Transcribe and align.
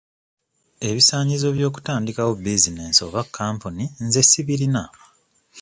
Ebisaanyizo 0.89 1.47
by'okutandikawo 1.55 2.31
bizinensi 2.43 2.99
oba 3.07 3.21
kampuni 3.35 3.85
nze 4.05 4.21
sibirina. 4.29 4.83